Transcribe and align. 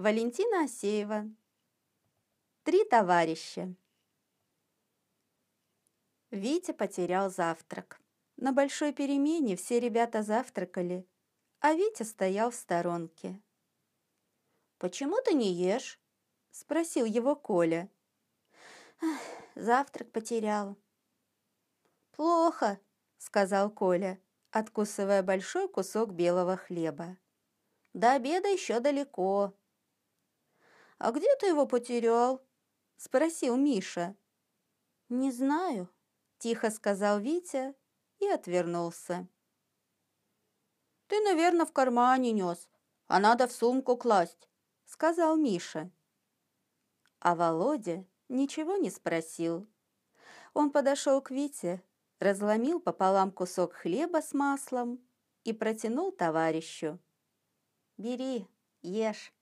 Валентина 0.00 0.64
Асеева. 0.64 1.28
Три 2.62 2.86
товарища. 2.86 3.74
Витя 6.30 6.72
потерял 6.72 7.28
завтрак. 7.28 8.00
На 8.38 8.54
большой 8.54 8.94
перемене 8.94 9.56
все 9.56 9.78
ребята 9.78 10.22
завтракали, 10.22 11.06
а 11.58 11.74
Витя 11.74 12.04
стоял 12.04 12.50
в 12.50 12.54
сторонке. 12.54 13.42
«Почему 14.78 15.20
ты 15.22 15.34
не 15.34 15.52
ешь?»– 15.52 16.00
спросил 16.50 17.04
его 17.04 17.36
Коля. 17.36 17.90
«Завтрак 19.54 20.10
потерял». 20.12 20.78
«Плохо»,– 22.12 22.80
сказал 23.18 23.70
Коля, 23.70 24.18
откусывая 24.50 25.22
большой 25.22 25.68
кусок 25.68 26.14
белого 26.14 26.56
хлеба. 26.56 27.18
«До 27.92 28.12
обеда 28.14 28.48
еще 28.48 28.80
далеко». 28.80 29.54
«А 31.00 31.12
где 31.12 31.34
ты 31.36 31.46
его 31.46 31.66
потерял?»– 31.66 32.46
спросил 32.98 33.56
Миша. 33.56 34.14
«Не 35.08 35.32
знаю»,– 35.32 35.88
тихо 36.38 36.70
сказал 36.70 37.20
Витя 37.20 37.74
и 38.18 38.28
отвернулся. 38.28 39.26
«Ты, 41.06 41.18
наверное, 41.22 41.64
в 41.64 41.72
кармане 41.72 42.32
нес, 42.32 42.68
а 43.06 43.18
надо 43.18 43.48
в 43.48 43.52
сумку 43.52 43.96
класть»,– 43.96 44.50
сказал 44.84 45.38
Миша. 45.38 45.90
А 47.18 47.34
Володя 47.34 48.06
ничего 48.28 48.76
не 48.76 48.90
спросил. 48.90 49.66
Он 50.52 50.70
подошел 50.70 51.22
к 51.22 51.30
Вите, 51.30 51.82
разломил 52.18 52.78
пополам 52.78 53.32
кусок 53.32 53.72
хлеба 53.72 54.20
с 54.20 54.34
маслом 54.34 55.02
и 55.44 55.54
протянул 55.54 56.12
товарищу. 56.12 56.98
«Бери, 57.96 58.46
ешь». 58.82 59.32